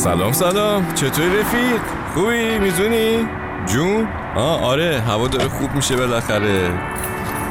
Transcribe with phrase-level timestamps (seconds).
[0.00, 1.80] سلام سلام چطوری رفیق؟
[2.14, 3.28] خوبی؟ میزونی؟
[3.66, 6.70] جون؟ آه آره هوا داره خوب میشه بالاخره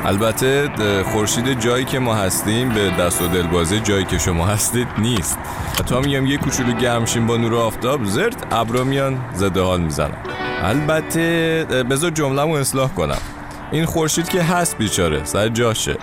[0.06, 0.70] البته
[1.04, 5.38] خورشید جایی که ما هستیم به دست و دلبازه جایی که شما هستید نیست
[5.86, 10.18] تا میگم یه کوچولو گرمشیم با نور آفتاب زرد ابرا میان زده حال می‌زنم
[10.64, 13.22] البته بذار جمله‌مو اصلاح کنم
[13.72, 15.98] این خورشید که هست بیچاره سر جاشه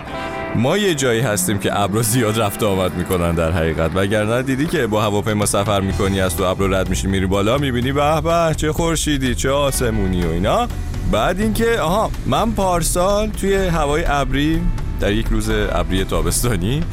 [0.57, 3.91] ما یه جایی هستیم که ابر زیاد رفت آمد می‌کنن در حقیقت.
[3.95, 7.91] وگرنه دیدی که با هواپیما سفر می‌کنی از تو ابر رد میشی میری بالا می‌بینی
[7.91, 10.67] به به چه خورشیدی چه آسمونی و اینا.
[11.11, 14.61] بعد اینکه آها من پارسال توی هوای ابری
[14.99, 16.83] در یک روز ابری تابستانی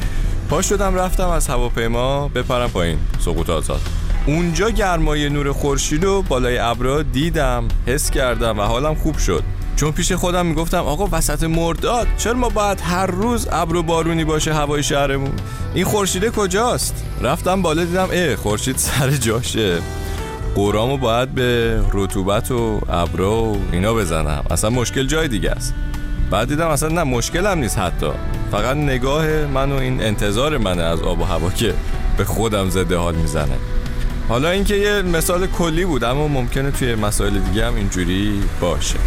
[0.49, 3.81] پا شدم رفتم از هواپیما بپرم پایین سقوط آزاد.
[4.25, 9.43] اونجا گرمای نور خورشید و بالای ابرا دیدم حس کردم و حالم خوب شد.
[9.75, 14.23] چون پیش خودم می‌گفتم آقا وسط مرداد چرا ما باید هر روز ابر و بارونی
[14.23, 15.31] باشه هوای شهرمون؟
[15.73, 19.77] این خورشیده کجاست؟ رفتم بالا دیدم اه خورشید سر جاشه.
[20.55, 24.43] قرامو باید به رطوبت و ابر و اینا بزنم.
[24.49, 25.73] اصلا مشکل جای دیگه است.
[26.31, 28.09] بعد دیدم اصلا نه مشکلم نیست حتی.
[28.51, 31.73] فقط نگاه من و این انتظار منه از آب و هوا که
[32.17, 33.55] به خودم زده حال می‌زنه.
[34.29, 38.99] حالا اینکه یه مثال کلی بود اما ممکنه توی مسائل دیگه هم اینجوری باشه.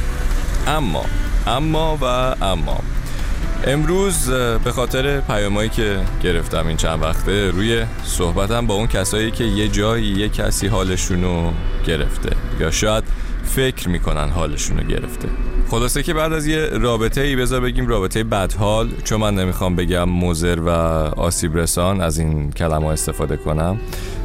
[0.69, 1.05] اما
[1.47, 2.05] اما و
[2.44, 2.80] اما.
[3.66, 4.30] امروز
[4.64, 9.69] به خاطر پیامایی که گرفتم این چند وقته روی صحبتم با اون کسایی که یه
[9.69, 11.52] جایی یه کسی حالشونو
[11.86, 13.05] گرفته یا شاید
[13.44, 15.28] فکر می‌کنن حالشونو گرفته.
[15.70, 20.08] خلاصه که بعد از یه رابطه ای بذار بگیم رابطه بدحال چون من نمی‌خوام بگم
[20.08, 23.78] مزر و آسیب رسان از این کلمه استفاده کنم.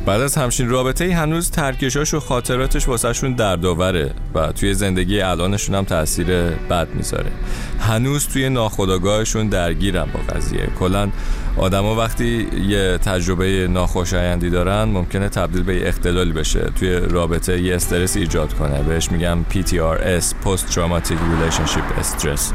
[0.06, 5.76] بعد از همچین رابطه ای هنوز ترکشاش و خاطراتش واسهشون دردآوره و توی زندگی الانشون
[5.76, 7.32] هم تاثیر بد می‌ذاره.
[7.80, 10.68] هنوز توی ناخودآگاهشون درگیرن با قضیه.
[10.80, 11.10] کلا
[11.58, 16.72] آدما وقتی یه تجربه ناخوشایندی دارن ممکنه تبدیل به یه اختلالی بشه.
[16.80, 18.84] توی رابطه یه استرس ایجاد کنه.
[18.84, 22.54] بهش میگم PTRS Post Traumatic Relationship Stress.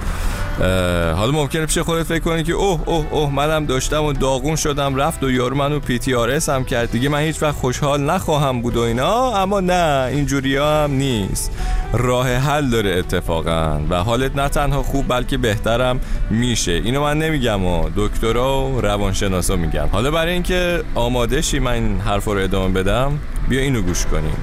[1.16, 4.96] حالا ممکنه پیش خودت فکر کنی که اوه اوه اوه منم داشتم و داغون شدم
[4.96, 6.90] رفت و یارو منو پی تی آر هم کرد.
[6.90, 11.52] دیگه من هیچ وقت خوشحال نخواهم بود و اینا اما نه اینجوری هم نیست.
[11.92, 16.00] راه حل داره اتفاقا و حالت نه تنها خوب بلکه بهترم
[16.30, 16.72] میشه.
[16.72, 19.88] اینو من نمیگم و دکترا و روانشناسا میگم.
[19.92, 23.18] حالا برای اینکه آماده شی من این حرف رو ادامه بدم
[23.48, 24.36] بیا اینو گوش کنیم.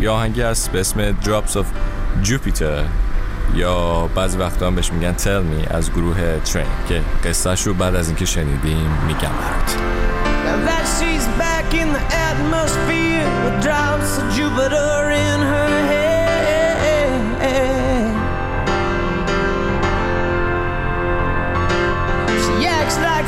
[0.00, 1.66] یا آهنگی هست به اسم Drops of
[2.24, 3.07] Jupiter.
[3.54, 7.94] یا بعض وقتا هم بهش میگن تل می از گروه ترین که قصهش رو بعد
[7.94, 9.76] از اینکه شنیدیم میگم برات.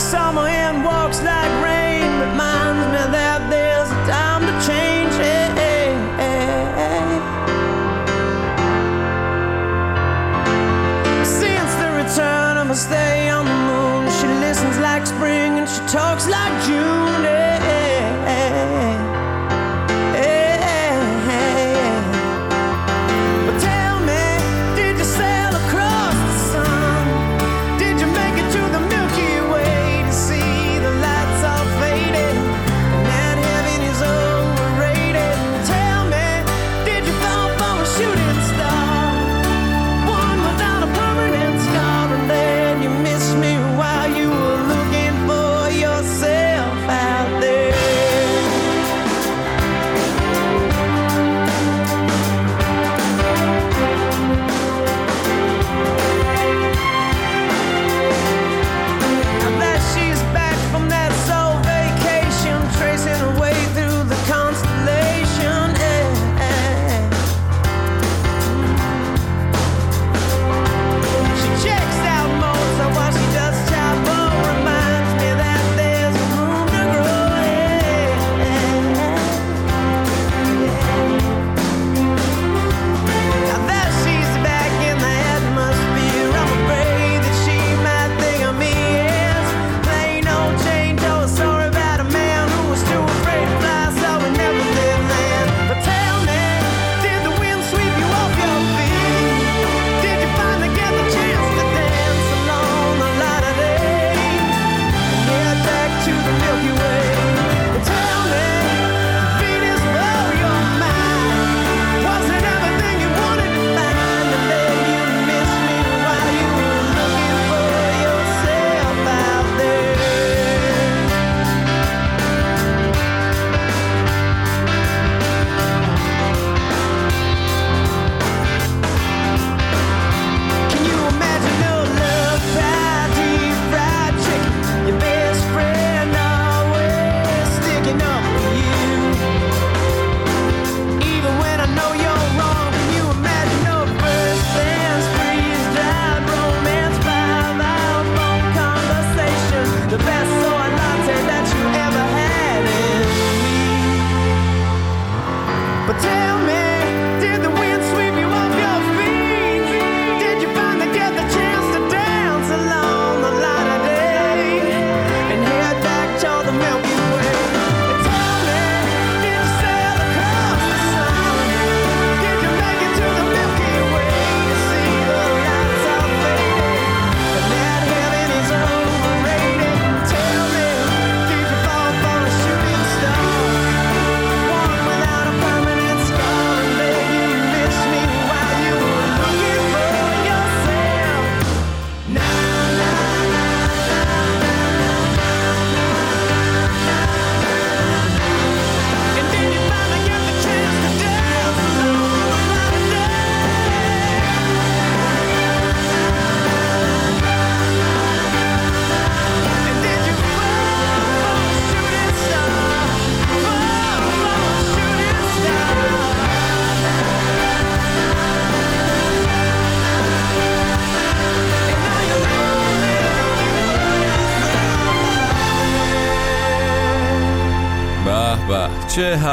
[0.00, 3.19] Summer and walks like rain reminds me that
[12.70, 14.08] I'ma stay on the moon.
[14.20, 17.09] She listens like spring and she talks like June.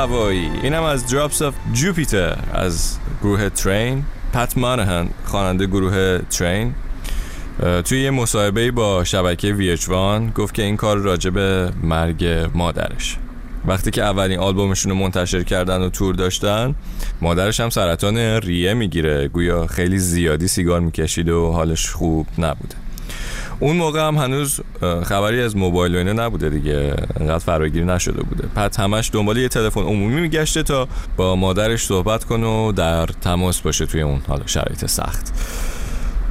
[0.07, 0.49] هوایی.
[0.63, 6.73] اینم از Drops of Jupiter از گروه ترین پت مانهن خواننده گروه ترین
[7.85, 11.37] توی یه مصاحبه با شبکه ویچوان گفت که این کار راجب
[11.83, 13.17] مرگ مادرش.
[13.65, 16.75] وقتی که اولین آلبومشون رو منتشر کردن و تور داشتن
[17.21, 19.27] مادرش هم سرطان ریه می‌گیره.
[19.27, 22.75] گویا خیلی زیادی سیگار می‌کشید و حالش خوب نبوده.
[23.59, 24.59] اون موقع هم هنوز
[25.03, 26.93] خبری از موبایل و اینا نبوده دیگه.
[27.19, 28.47] انقدر فراگیر نشده بوده.
[28.55, 30.87] پس همش دنبال یه تلفن عمومی میگشته تا
[31.17, 35.33] با مادرش صحبت کنه و در تماس باشه توی اون حالا شرایط سخت.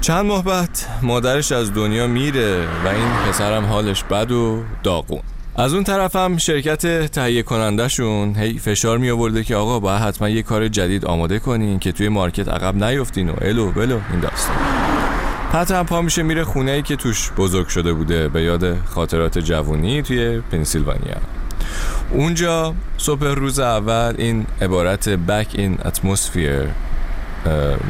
[0.01, 5.21] چند ماه بعد مادرش از دنیا میره و این پسرم حالش بد و داغون.
[5.57, 10.29] از اون طرف هم شرکت تهیه کنندهشون هی فشار می آورده که آقا باید حتما
[10.29, 14.86] یه کار جدید آماده کنین که توی مارکت عقب نیفتین و الو بلو این داستان.
[15.57, 20.03] هم پا میشه میره خونه ای که توش بزرگ شده بوده به یاد خاطرات جوونی
[20.03, 21.17] توی پنسیلوانیا.
[22.11, 26.69] اونجا صبح روز اول این عبارت بک این اتمسفیر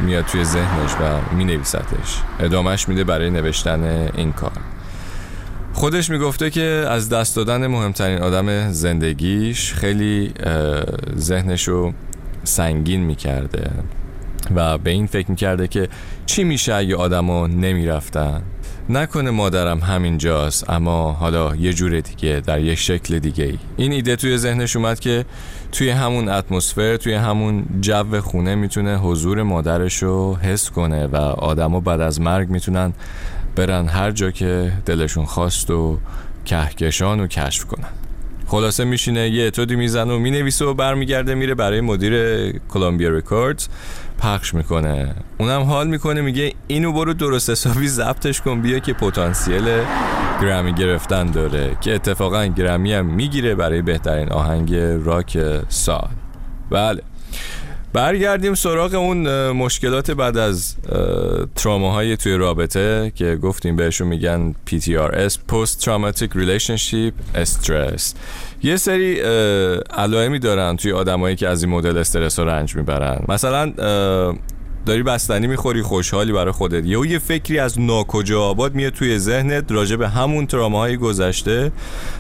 [0.07, 4.53] میاد توی ذهنش و می نویستش ادامهش میده برای نوشتن این کار.
[5.73, 10.33] خودش می‌گفته که از دست دادن مهمترین آدم زندگیش خیلی
[11.19, 11.93] ذهنشو
[12.45, 13.71] سنگین می‌کرده
[14.55, 15.89] و به این فکر می‌کرده که
[16.27, 18.43] چی میشه اگه آدما نمی‌رفتن؟
[18.89, 24.17] نکنه مادرم همینجاست اما حالا یه جور دیگه در یه شکل دیگه ای این ایده
[24.17, 25.25] توی ذهنش اومد که
[25.73, 31.81] توی همون اتمسفر توی همون جو خونه می‌تونه حضور مادرش رو حس کنه و آدما
[31.81, 32.93] بعد از مرگ می‌تونن
[33.57, 35.99] برن هر جا که دلشون خواست و
[36.45, 38.06] کهکشان و کشف کنن.
[38.47, 42.15] خلاصه میشینه یه اتودی می‌زنه و می‌نویسه و برمیگرده میره برای مدیر
[42.69, 43.69] کلمبیا رکوردز
[44.19, 45.15] پخش می‌کنه.
[45.39, 49.65] اونم حال می‌کنه میگه اینو برو درست حسابی ضبطش کن بیا که پتانسیل
[50.43, 56.09] گرمی گرفتن داره که اتفاقا گرمی هم می‌گیره برای بهترین آهنگ راک سال.
[56.71, 57.03] بله.
[57.97, 60.75] برگردیم سراغ اون مشکلات بعد از
[61.55, 67.13] تراماهای توی رابطه که گفتیم بهشون میگن PTRS Post Traumatic Relationship
[67.45, 68.03] Stress.
[68.63, 69.21] یه سری
[69.91, 73.25] علائمی دارن توی آدمایی که از این مدل استرس رنج می‌برن.
[73.29, 73.73] مثلا
[74.87, 76.87] داری بستنی می‌خوری خوشحالی برای خودت.
[76.87, 81.73] یه یه فکری از ناکجا آباد میاد توی ذهنت راجع به همون تراماهای گذشته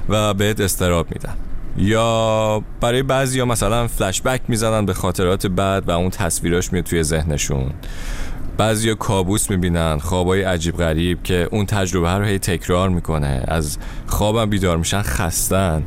[0.09, 1.35] و بهت استراب میدن.
[1.78, 6.85] یا برای بعضی ها مثلا فلش بک می‌زنن به خاطرات بعد و اون تصویراش میاد
[6.85, 7.71] توی ذهنشون.
[8.56, 13.45] بعضی کابوس می‌بینن خوابای عجیب غریب که اون تجربه رو هی تکرار می‌کنه.
[13.49, 15.83] از خوابم بیدار میشن خستن.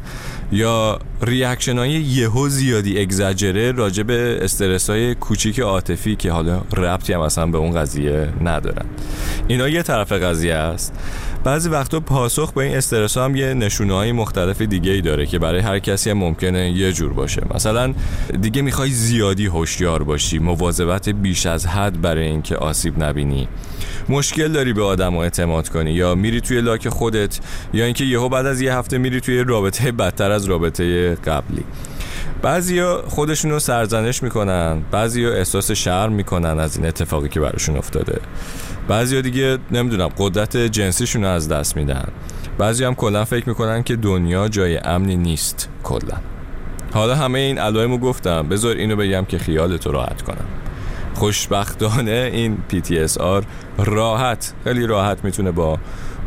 [0.52, 7.14] یا ریاکشن های یهو زیادی اگزاجره راجع به استرس های کوچیک عاطفی که حالا ربطی
[7.14, 8.86] هم اصلا به اون قضیه ندارن.
[9.48, 10.94] اینا یه طرف قضیه است.
[11.44, 15.40] بعضی وقتا پاسخ به این استرس هم یه نشونه های مختلف دیگه ای داره که
[15.40, 17.42] برای هر کسی هم ممکنه یه جور باشه.
[17.56, 17.94] مثلا
[18.42, 23.48] دیگه می‌خوای زیادی هوشیار باشی مواظبت بیش از حد برای اینکه آسیب نبینی.
[24.10, 27.40] مشکل داری به آدم اعتماد کنی یا میری توی لاک خودت
[27.74, 31.64] یا اینکه یهو بعد از یه هفته میری توی رابطه بدتر از رابطه قبلی.
[32.42, 38.20] بعضیا خودشون رو سرزنش می‌کنن بعضیا احساس شرم می‌کنن از این اتفاقی که براشون افتاده.
[38.88, 42.08] بعضیا دیگه نمی‌دونم قدرت جنسیشون رو از دست میدن.
[42.58, 46.18] بعضی هم کلا فکر می‌کنن که دنیا جای امنی نیست کلا.
[46.94, 48.48] حالا همه این علائمو گفتم.
[48.48, 50.46] بذار اینو بگم که خیالتو راحت کنم.
[51.20, 53.44] خوشبختانه این PTSR
[53.78, 55.78] راحت خیلی راحت می‌تونه با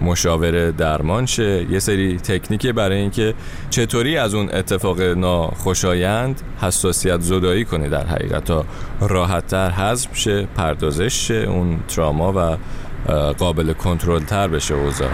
[0.02, 1.66] مشاوره درمان شه.
[1.70, 3.34] یه سری تکنیکی برای اینکه
[3.70, 8.64] چطوری از اون اتفاق ناخوشایند حساسیت زدایی کنه در حقیقت تا
[9.00, 12.56] راحتتر حذف شه پردازش شه اون تراما و
[13.32, 15.10] قابل کنترل تر بشه اوضاع.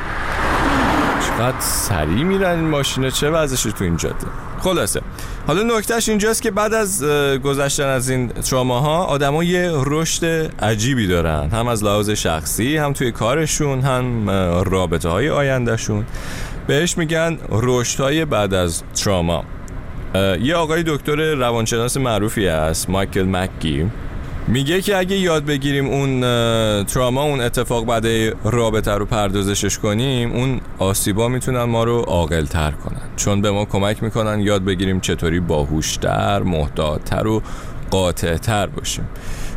[1.39, 4.27] چقدر سریع میرن این ماشینه چه وضعش تو این جاده
[4.61, 5.01] خلاصه.
[5.47, 7.05] حالا نکتهش اینجاست که بعد از
[7.45, 10.25] گذشتن از این تراماها آدما یه رشد
[10.63, 11.51] عجیبی دارن.
[11.51, 14.31] هم از لحاظ شخصی هم توی کارشون هم
[14.65, 16.05] رابطه های آیندهشون.
[16.67, 19.45] بهش میگن رشد های بعد از تراما
[20.43, 23.91] یه آقای دکتر روانشناس معروفی است مایکل مکگی
[24.49, 26.21] میگه که اگه یاد بگیریم اون
[26.85, 28.07] تراما اون اتفاق بعد
[28.45, 33.01] رابطه رو پردازشش کنیم اون آسیبا می‌تونن ما رو عاقل تر کنن.
[33.17, 37.43] چون به ما کمک می‌کنن یاد بگیریم چطوری باهوشتر محتاطتر و
[37.91, 39.09] قاطعتر باشیم.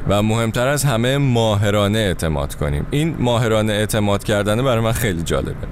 [0.07, 2.85] و مهمتر از همه ماهرانه اعتماد کنیم.
[2.91, 5.67] این ماهرانه اعتماد کردن برای من خیلی جالبه.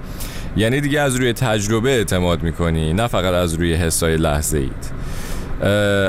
[0.58, 5.00] یعنی دیگه از روی تجربه اعتماد می‌کنی نه فقط از روی حسای لحظه اید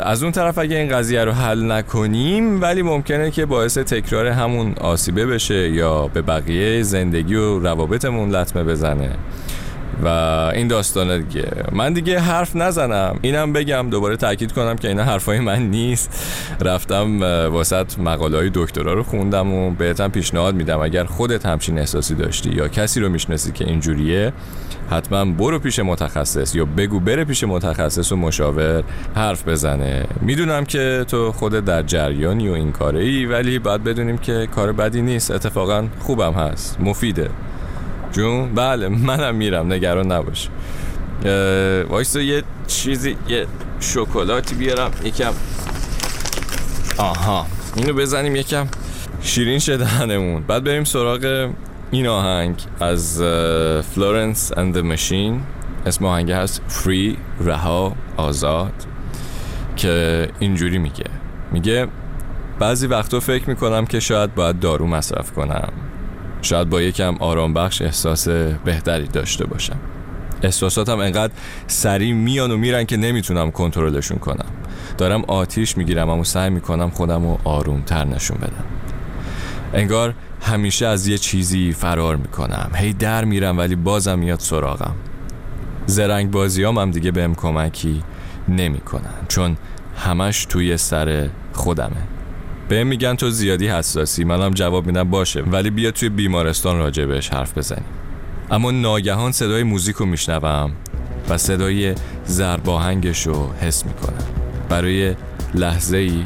[0.03, 4.75] از اون طرف اگه این قضیه رو حل نکنیم ولی ممکنه که باعث تکرار همون
[4.81, 9.11] آسیبه بشه یا به بقیه زندگی و روابطمون لطمه بزنه.
[10.05, 10.09] و
[10.55, 11.51] این داستانه دیگه.
[11.73, 13.19] من دیگه حرف نزنم.
[13.23, 16.27] اینم بگم دوباره تاکید کنم که اینا حرفای من نیست.
[16.61, 20.81] رفتم واسط مقاله های دکترا رو خوندم و بهتم پیشنهاد میدم.
[20.81, 24.33] اگر خودت همچین احساسی داشتی یا کسی رو می‌شناسی که اینجوریه
[24.91, 28.83] حتما برو پیش متخصص یا بگو بره پیش متخصص و مشاور
[29.15, 30.07] حرف بزنه.
[30.21, 35.03] می‌دونم که تو خودت در جریانی و این کاره ولی باید بدونیم که کار بدی
[35.03, 35.31] نیست.
[35.31, 36.81] اتفاقا خوبم هست.
[36.81, 37.31] مفیده.
[38.13, 40.49] جون؟ بله منم میرم نگران نباش.
[41.89, 43.47] وایسا یه چیزی یه
[43.81, 45.33] شکلاتی بیارم یکم.
[46.99, 48.67] آها اینو بزنیم یکم.
[49.23, 51.51] شیرین شدهنمون بعد بریم سراغ
[51.91, 53.23] این آهنگ از
[53.95, 55.43] Florence and Machine
[55.87, 58.73] اسم آهنگ هست Free رها آزاد
[59.77, 61.05] که اینجوری میگه.
[61.53, 61.89] میگه
[62.59, 65.73] بعضی وقتا فکر می‌کنم که شاید باید دارو مصرف کنم.
[66.43, 68.29] شاید با یکم آرام بخش احساس
[68.65, 69.77] بهتری داشته باشم.
[70.43, 71.33] احساساتم انقدر
[71.67, 74.47] سریع میان و میرن که نمی‌تونم کنترلشون کنم.
[74.99, 78.65] دارم آتیش می‌گیرم اما سعی می‌کنم خودم رو آروم تر نشون بدم.
[79.75, 82.71] انگار همیشه از یه چیزی فرار می‌کنم.
[82.75, 84.95] هی در میرم ولی بازم میاد سراغم.
[85.87, 88.03] زرنگ بازیام هم دیگه بهم کمکی
[88.49, 89.57] نمی‌کنن چون
[89.97, 92.20] همش توی سر خودمه.
[92.71, 94.25] به میگن تو زیادی حساسی.
[94.25, 95.43] منم جواب میدم باشه.
[95.43, 97.85] ولی بیا توی بیمارستان راجع بهش حرف بزنیم.
[98.51, 100.73] اما ناگهان صدای موزیک رو میشنوم
[101.29, 104.25] و صدای زرباهنگش رو حس می‌کنم.
[104.69, 105.15] برای
[105.55, 106.25] لحظه ای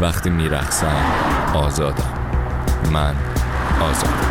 [0.00, 1.04] وقتی میرقصم
[1.54, 2.14] آزادم.
[2.92, 3.14] من
[3.80, 4.25] آزادم.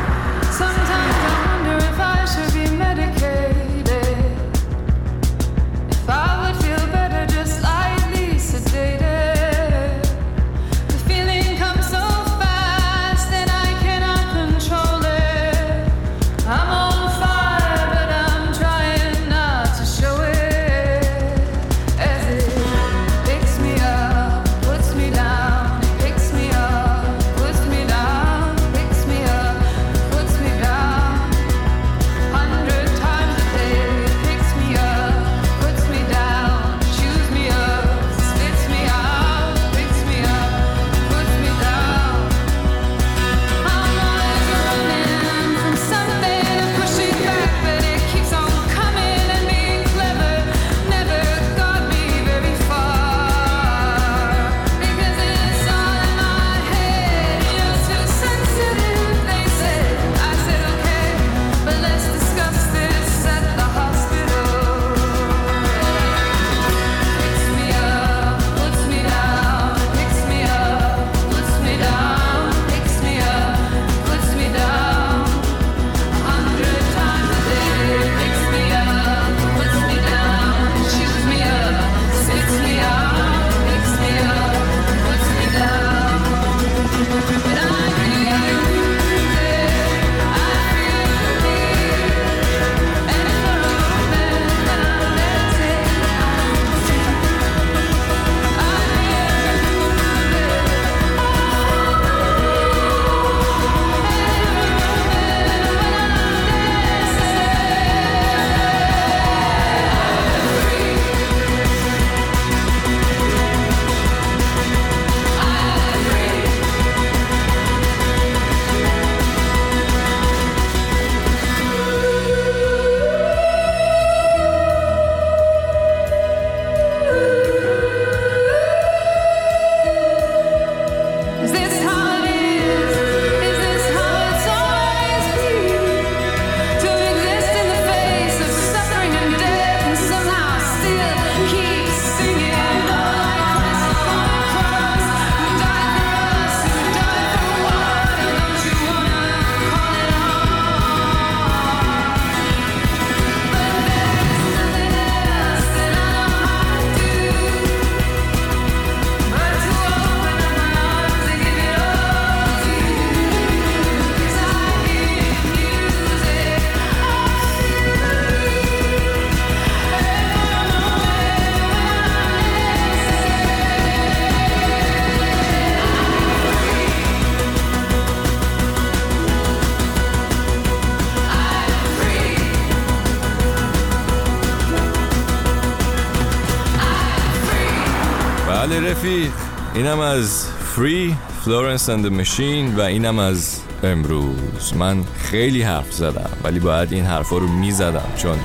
[188.86, 189.32] رفیق
[189.75, 194.74] اینم از Florence and the Machine و اینم از امروز.
[194.75, 198.38] من خیلی حرف زدم ولی باید این حرفا رو می‌زدم چون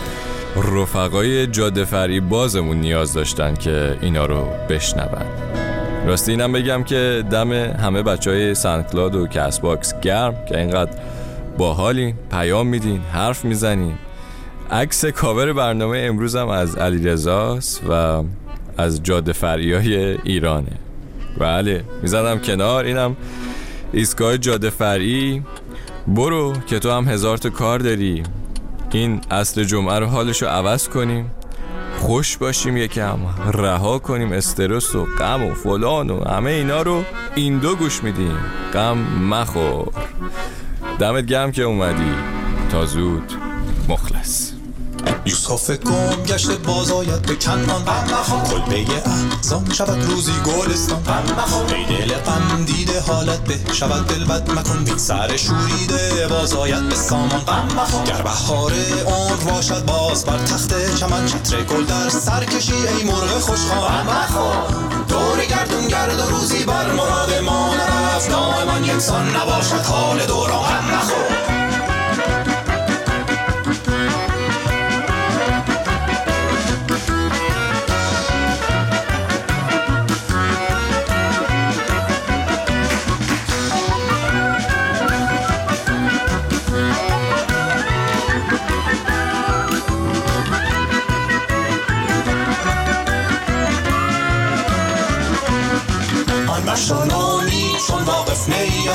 [0.56, 5.26] رفقای جاده فرعی بازمون نیاز داشتن که اینا رو بشنون.
[6.06, 10.92] راستی اینم بگم که دم همه بچه های SoundCloud و Castbox گرم که اینقدر
[11.59, 13.94] باحالین پیام میدین حرف می‌زنین.
[14.70, 18.23] عکس کاور برنامه امروزم از علیرضاست و
[18.80, 20.72] از جاده فریای ایرانه.
[21.38, 23.16] بله می‌زدم کنار اینم
[23.93, 25.43] ایستگاه جاده فرعی
[26.06, 28.23] برو که تو هم هزار تا کار داری.
[28.93, 31.30] این اصل جمعه رو حالش رو عوض کنیم.
[31.99, 33.19] خوش باشیم یکم
[33.52, 38.38] رها کنیم استرس و غم و فلان و همه اینا رو این دو گوش میدیم.
[38.75, 38.99] غم
[39.30, 39.88] مخور.
[40.99, 42.12] دمت گرم که اومدی.
[42.73, 43.50] تا زود.
[45.30, 47.84] یوسف گم گشته باز آید به کنان.
[48.50, 51.02] کلبه احزان شود روزی گلستان.
[51.76, 54.84] ای دل غم دیده حالت به شود دل بد مکن.
[54.84, 57.69] بی سر شوریده باز آید به سامان.
[58.06, 58.73] گر بهار
[59.06, 61.26] عمر باشد باز بر تخت چمن.
[61.26, 64.06] چتر گل در سر کشی ای مرغ خوشخوان
[65.08, 68.30] دور گردون گرد و روزی بر مراد ما نرفت.
[68.30, 70.60] دائما یکسان نباشد حال دوران.
[70.60, 71.59] غم نخور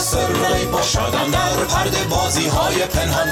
[0.06, 3.28] سرای باشدم در پرده بازی های پنهان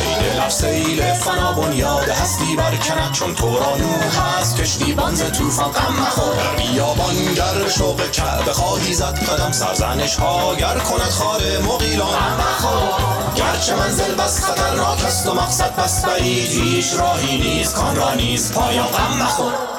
[0.00, 3.76] این لب سیل فنا بنیاد هستی برکند چون تو را
[4.20, 4.56] هست.
[4.56, 6.34] کشتی بانز توفان غم مخور.
[6.36, 9.52] در بیابان گر شوق کعبه خواهی زد قدم.
[9.52, 12.18] سرزنش ها گر کند خار مغیلان
[13.36, 18.52] گرچه منزل بس خطرناک است و مقصد بس بعید هیچ راهی نیست کان را نیست
[18.52, 19.69] پایان غم مخور.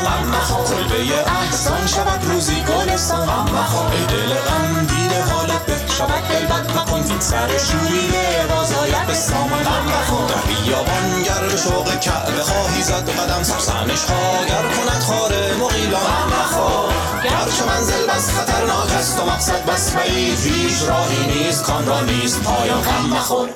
[0.00, 6.46] به کنان کلبه احسان شود روزی گلستان ای دل غم دیده حالت به شود دل
[6.46, 12.82] بد مکن زین سر شوریده باز آید به سامان در بیابان گر شوق کعبه خواهی
[12.82, 16.30] زد قدم سرسنش ها گر کند خار مغیلان
[17.24, 22.42] گرچه منزل بس خطرناک است و مقصد بس بعید هیچ راهی نیست کان را نیست
[22.42, 23.48] پایان غم مخور